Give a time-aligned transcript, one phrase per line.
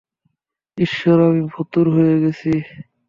[0.77, 2.51] ঈশ্বর, আমি ফতুর হয়ে গেছি।